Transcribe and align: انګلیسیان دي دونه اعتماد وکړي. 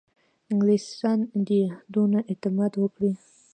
انګلیسیان 0.51 1.19
دي 1.47 1.61
دونه 1.93 2.19
اعتماد 2.31 2.71
وکړي. 2.77 3.11